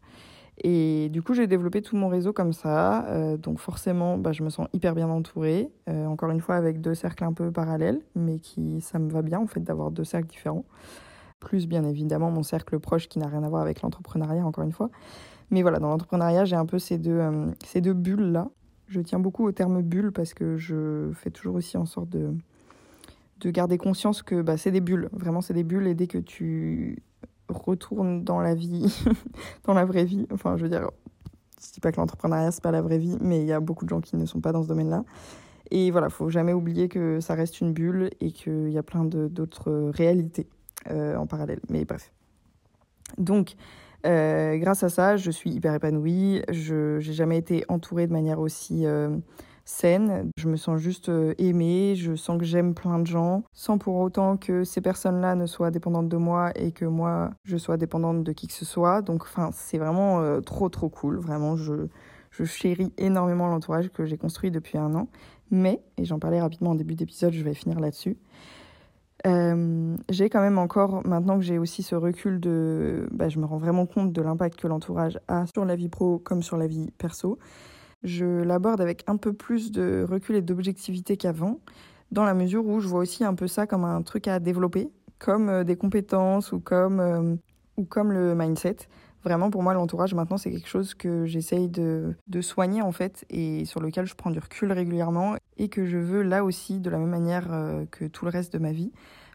[0.58, 3.06] Et du coup, j'ai développé tout mon réseau comme ça.
[3.08, 5.70] Euh, donc forcément, bah, je me sens hyper bien entourée.
[5.88, 9.22] Euh, encore une fois, avec deux cercles un peu parallèles, mais qui ça me va
[9.22, 10.64] bien en fait d'avoir deux cercles différents.
[11.40, 14.72] Plus bien évidemment mon cercle proche qui n'a rien à voir avec l'entrepreneuriat, encore une
[14.72, 14.90] fois.
[15.50, 18.48] Mais voilà, dans l'entrepreneuriat, j'ai un peu ces deux, euh, ces deux bulles-là.
[18.86, 22.32] Je tiens beaucoup au terme bulle parce que je fais toujours aussi en sorte de,
[23.40, 25.08] de garder conscience que bah, c'est des bulles.
[25.12, 27.02] Vraiment, c'est des bulles et dès que tu
[27.48, 29.04] retourne dans la vie,
[29.64, 30.26] dans la vraie vie.
[30.32, 30.90] Enfin, je veux dire,
[31.60, 33.84] je dis pas que l'entrepreneuriat c'est pas la vraie vie, mais il y a beaucoup
[33.84, 35.04] de gens qui ne sont pas dans ce domaine-là.
[35.70, 39.04] Et voilà, faut jamais oublier que ça reste une bulle et qu'il y a plein
[39.04, 40.46] d'autres réalités
[40.90, 41.60] euh, en parallèle.
[41.68, 42.12] Mais bref.
[43.18, 43.54] Donc,
[44.06, 46.42] euh, grâce à ça, je suis hyper épanouie.
[46.50, 49.16] Je n'ai jamais été entourée de manière aussi euh,
[49.64, 50.30] saine.
[50.36, 53.96] Je me sens juste euh, aimée, je sens que j'aime plein de gens, sans pour
[53.96, 58.24] autant que ces personnes-là ne soient dépendantes de moi et que moi, je sois dépendante
[58.24, 59.02] de qui que ce soit.
[59.02, 61.18] Donc, enfin, c'est vraiment euh, trop, trop cool.
[61.18, 61.88] Vraiment, je,
[62.30, 65.08] je chéris énormément l'entourage que j'ai construit depuis un an.
[65.50, 68.16] Mais, et j'en parlais rapidement en début d'épisode, je vais finir là-dessus.
[69.26, 73.08] Euh, j'ai quand même encore, maintenant que j'ai aussi ce recul de...
[73.10, 76.18] Bah, je me rends vraiment compte de l'impact que l'entourage a sur la vie pro
[76.18, 77.38] comme sur la vie perso.
[78.04, 81.60] Je l'aborde avec un peu plus de recul et d'objectivité qu'avant,
[82.12, 84.90] dans la mesure où je vois aussi un peu ça comme un truc à développer,
[85.18, 87.34] comme euh, des compétences ou comme, euh,
[87.76, 88.76] ou comme le mindset.
[89.24, 93.24] Vraiment, pour moi, l'entourage, maintenant, c'est quelque chose que j'essaye de, de, soigner, en fait,
[93.30, 96.90] et sur lequel je prends du recul régulièrement, et que je veux, là aussi, de
[96.90, 98.92] la même manière euh, que tout le reste de ma vie,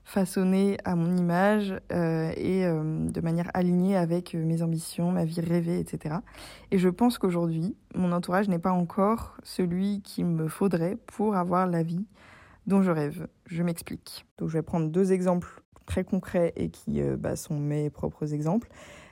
[0.10, 5.40] façonner à mon image euh, et euh, de manière alignée avec mes ambitions, ma vie
[5.40, 6.16] rêvée, etc.
[6.72, 11.68] Et je pense qu'aujourd'hui, mon entourage n'est pas encore celui qu'il me faudrait pour avoir
[11.68, 12.08] la vie
[12.66, 13.28] dont je rêve.
[13.46, 14.26] Je m'explique.
[14.40, 18.70] Donc, je vais prendre deux exemples très concrets et qui bah, sont mes propres exemples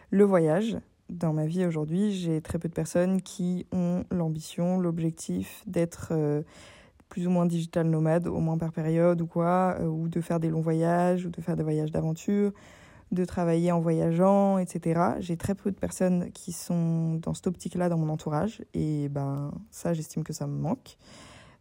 [0.09, 0.77] le voyage.
[1.09, 6.41] Dans ma vie aujourd'hui, j'ai très peu de personnes qui ont l'ambition, l'objectif d'être euh,
[7.09, 10.39] plus ou moins digital nomade, au moins par période ou quoi, euh, ou de faire
[10.39, 12.51] des longs voyages, ou de faire des voyages d'aventure,
[13.11, 15.01] de travailler en voyageant, etc.
[15.19, 19.51] J'ai très peu de personnes qui sont dans cette optique-là dans mon entourage, et ben
[19.71, 20.97] ça, j'estime que ça me manque.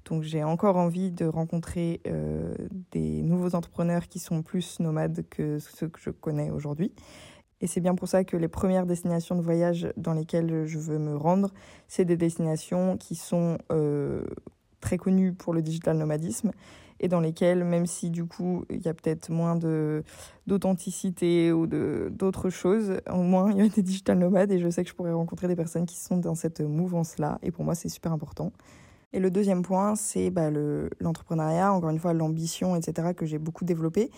[0.06, 2.54] Donc j'ai encore envie de rencontrer euh,
[2.92, 6.92] des nouveaux entrepreneurs qui sont plus nomades que ceux que je connais aujourd'hui.
[7.60, 10.98] Et c'est bien pour ça que les premières destinations de voyage dans lesquelles je veux
[10.98, 11.52] me rendre,
[11.88, 14.24] c'est des destinations qui sont euh,
[14.80, 16.52] très connues pour le digital nomadisme
[17.00, 19.58] et dans lesquelles, même si du coup il y a peut-être moins
[20.46, 24.82] d'authenticité ou d'autres choses, au moins il y a des digital nomades et je sais
[24.82, 27.38] que je pourrais rencontrer des personnes qui sont dans cette mouvance-là.
[27.42, 28.52] Et pour moi, c'est super important.
[29.12, 30.50] Et le deuxième point, c'est bah,
[31.00, 34.10] l'entrepreneuriat, encore une fois, l'ambition, etc., que j'ai beaucoup développé.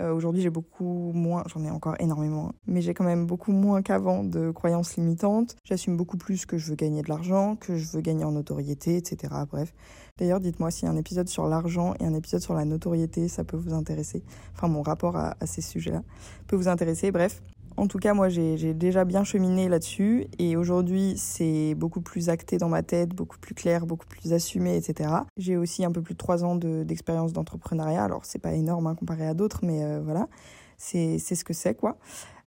[0.00, 3.82] Euh, aujourd'hui, j'ai beaucoup moins, j'en ai encore énormément, mais j'ai quand même beaucoup moins
[3.82, 5.56] qu'avant de croyances limitantes.
[5.64, 8.96] J'assume beaucoup plus que je veux gagner de l'argent, que je veux gagner en notoriété,
[8.96, 9.34] etc.
[9.50, 9.74] Bref.
[10.18, 13.56] D'ailleurs, dites-moi si un épisode sur l'argent et un épisode sur la notoriété, ça peut
[13.56, 14.22] vous intéresser.
[14.54, 16.02] Enfin, mon rapport à ces sujets-là
[16.46, 17.10] peut vous intéresser.
[17.10, 17.42] Bref,
[17.76, 22.58] en tout cas, moi, j'ai déjà bien cheminé là-dessus et aujourd'hui, c'est beaucoup plus acté
[22.58, 25.10] dans ma tête, beaucoup plus clair, beaucoup plus assumé, etc.
[25.36, 28.04] J'ai aussi un peu plus de trois ans d'expérience d'entrepreneuriat.
[28.04, 30.28] Alors, c'est pas énorme hein, comparé à d'autres, mais euh, voilà,
[30.76, 31.98] c'est ce que c'est, quoi.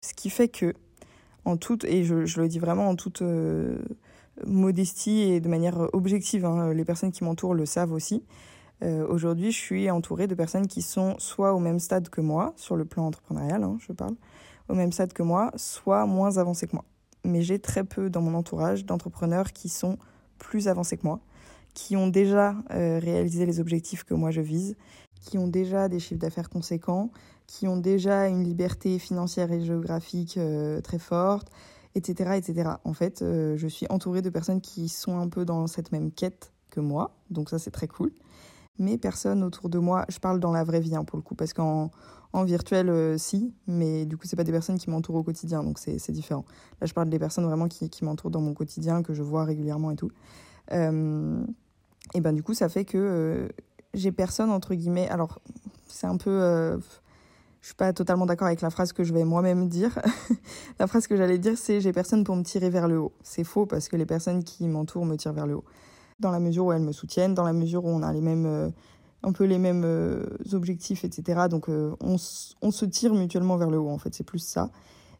[0.00, 0.74] Ce qui fait que,
[1.44, 3.78] en toute, et je, le dis vraiment en toute euh,
[4.46, 8.22] modestie et de manière objective, hein, les personnes qui m'entourent le savent aussi.
[8.82, 12.52] Euh, aujourd'hui, je suis entourée de personnes qui sont soit au même stade que moi,
[12.56, 14.14] sur le plan entrepreneurial, hein, je parle,
[14.72, 16.86] au même stade que moi, soit moins avancés que moi.
[17.24, 19.98] Mais j'ai très peu dans mon entourage d'entrepreneurs qui sont
[20.38, 21.20] plus avancés que moi,
[21.74, 24.74] qui ont déjà euh, réalisé les objectifs que moi je vise,
[25.20, 27.10] qui ont déjà des chiffres d'affaires conséquents,
[27.46, 31.48] qui ont déjà une liberté financière et géographique euh, très forte,
[31.94, 32.70] etc., etc.
[32.84, 36.10] En fait, euh, je suis entourée de personnes qui sont un peu dans cette même
[36.10, 38.10] quête que moi, donc ça c'est très cool.
[38.78, 41.34] Mais personne autour de moi, je parle dans la vraie vie hein, pour le coup,
[41.34, 41.90] parce qu'en
[42.32, 45.62] en virtuel, euh, si, mais du coup, c'est pas des personnes qui m'entourent au quotidien,
[45.62, 46.46] donc c'est différent.
[46.80, 49.44] Là, je parle des personnes vraiment qui, qui m'entourent dans mon quotidien, que je vois
[49.44, 50.10] régulièrement et tout.
[50.72, 51.44] Euh,
[52.14, 53.48] et ben, du coup, ça fait que euh,
[53.92, 55.08] j'ai personne, entre guillemets.
[55.08, 55.40] Alors,
[55.88, 56.80] c'est un peu.
[57.60, 59.98] je suis pas totalement d'accord avec la phrase que je vais moi-même dire.
[60.78, 63.12] la phrase que j'allais dire, c'est j'ai personne pour me tirer vers le haut.
[63.22, 65.64] C'est faux parce que les personnes qui m'entourent me tirent vers le haut.
[66.22, 68.72] Dans la mesure où elles me soutiennent, dans la mesure où on a les mêmes
[69.22, 71.42] un peu les mêmes euh, objectifs, etc.
[71.48, 74.70] Donc euh, on, se tire mutuellement vers le haut, en fait, c'est plus ça.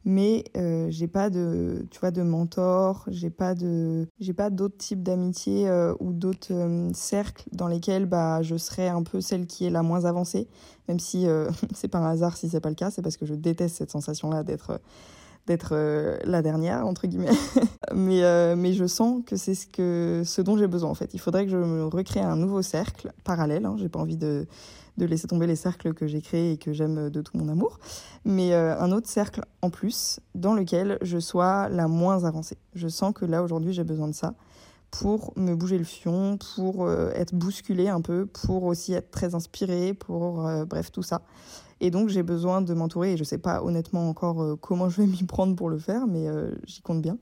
[0.05, 4.77] Mais euh, j'ai pas de, tu vois, de mentor, j'ai pas de, j'ai pas d'autres
[4.77, 9.71] types d'amitié ou d'autres cercles dans lesquels bah je serais un peu celle qui est
[9.71, 10.49] la moins avancée,
[10.88, 11.27] même si
[11.73, 13.93] c'est pas un hasard si c'est pas le cas, c'est parce que je déteste cette
[13.93, 14.81] sensation-là d'être
[15.47, 17.31] d'être euh, la dernière entre guillemets.
[17.95, 21.13] Mais euh, mais je sens que c'est ce ce dont j'ai besoin en fait.
[21.13, 23.77] Il faudrait que je me recrée un nouveau cercle parallèle hein.
[23.79, 24.47] j'ai pas envie de
[24.99, 27.81] de laisser tomber les cercles que j'ai créés et que j'aime de tout mon amour.
[28.25, 32.59] Mais euh, un autre cercle en plus dans lequel je sois la moins avancée.
[32.75, 34.35] Je sens que là aujourd'hui j'ai besoin de ça
[34.93, 39.95] pour me bouger le fion, pour être bousculée un peu, pour aussi être très inspirée,
[39.95, 41.23] pour bref tout ça.
[41.83, 44.89] Et donc j'ai besoin de m'entourer, et je ne sais pas honnêtement encore euh, comment
[44.89, 47.19] je vais m'y prendre pour le faire, mais euh, j'y compte bien,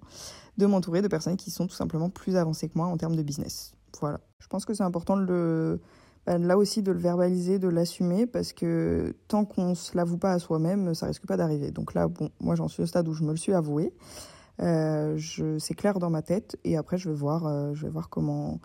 [0.58, 3.22] de m'entourer de personnes qui sont tout simplement plus avancées que moi en termes de
[3.22, 3.72] business.
[4.02, 4.20] Voilà.
[4.38, 5.80] Je pense que c'est important de le,
[6.26, 10.18] bah, là aussi de le verbaliser, de l'assumer, parce que tant qu'on ne se l'avoue
[10.18, 11.70] pas à soi-même, ça risque pas d'arriver.
[11.70, 13.94] Donc là, bon, moi j'en suis au stade où je me le suis avoué.
[14.60, 15.18] Euh,
[15.58, 18.60] c'est clair dans ma tête, et après je vais voir, je vais voir comment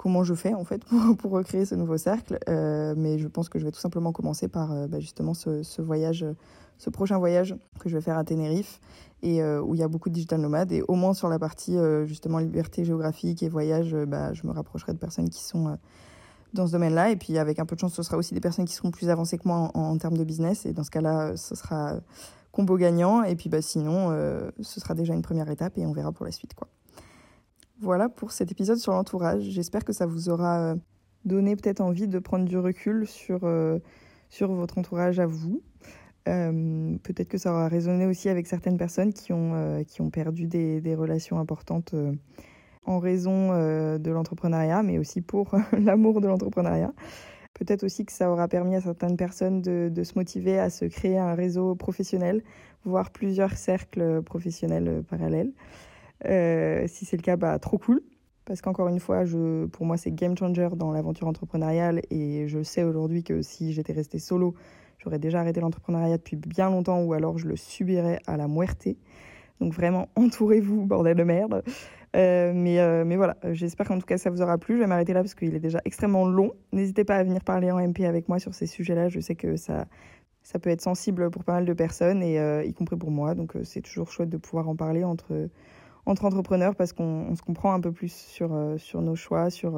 [0.00, 0.82] comment je fais en fait
[1.18, 2.38] pour, recréer ce nouveau cercle.
[2.48, 5.82] Euh, mais je pense que je vais tout simplement commencer par euh, bah, justement ce,
[5.82, 6.24] voyage,
[6.78, 8.80] ce prochain voyage que je vais faire à Tenerife
[9.22, 10.72] et euh, où il y a beaucoup de digital nomades.
[10.72, 11.76] Et au moins sur la partie
[12.06, 15.76] justement liberté géographique et voyage, bah, je me rapprocherai de personnes qui sont
[16.54, 17.10] dans ce domaine-là.
[17.10, 19.10] Et puis avec un peu de chance, ce sera aussi des personnes qui seront plus
[19.10, 20.64] avancées que moi en, termes de business.
[20.64, 21.96] Et dans ce cas-là, ce sera
[22.52, 23.22] combo gagnant.
[23.22, 26.24] Et puis bah, sinon, euh, ce sera déjà une première étape et on verra pour
[26.24, 26.54] la suite.
[26.54, 26.68] quoi.
[27.80, 29.42] Voilà pour cet épisode sur l'entourage.
[29.42, 30.76] J'espère que ça vous aura euh,
[31.24, 33.78] donné peut-être envie de prendre du recul sur, euh,
[34.40, 35.62] votre entourage à vous.
[36.24, 40.80] peut-être que ça aura résonné aussi avec certaines personnes qui ont, qui ont perdu des,
[40.80, 41.94] des relations importantes
[42.84, 43.48] en raison
[43.98, 46.92] de l'entrepreneuriat, mais aussi pour l'amour de l'entrepreneuriat.
[47.54, 51.18] Peut-être aussi que ça aura permis à certaines personnes de, se motiver à se créer
[51.18, 52.42] un réseau professionnel,
[52.84, 55.52] voire plusieurs cercles professionnels euh, parallèles.
[56.26, 58.02] Euh, si c'est le cas, bah, trop cool.
[58.44, 59.22] Parce qu'encore une fois,
[59.70, 62.00] pour moi, c'est game changer dans l'aventure entrepreneuriale.
[62.10, 64.54] Et je sais aujourd'hui que si j'étais restée solo,
[64.98, 68.88] j'aurais déjà arrêté l'entrepreneuriat depuis bien longtemps ou alors je le subirais à la muerte.
[69.60, 71.62] Donc vraiment, entourez-vous, bordel de merde.
[72.16, 74.76] Euh, mais, euh, mais voilà, j'espère qu'en tout cas ça vous aura plu.
[74.76, 76.52] Je vais m'arrêter là parce qu'il est déjà extrêmement long.
[76.72, 79.08] N'hésitez pas à venir parler en MP avec moi sur ces sujets-là.
[79.08, 79.86] Je sais que ça,
[80.60, 83.34] peut être sensible pour pas mal de personnes, et euh, y compris pour moi.
[83.34, 85.48] Donc c'est toujours chouette de pouvoir en parler entre,
[86.06, 89.72] entre entrepreneurs parce qu'on se comprend un peu plus sur, nos choix, sur,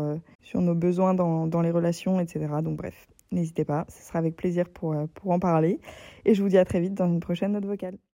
[0.55, 2.47] nos besoins dans, les relations, etc.
[2.63, 5.81] Donc bref, n'hésitez pas, ce sera avec plaisir pour en parler.
[6.25, 7.99] Et je vous dis à très vite dans une prochaine note vocale.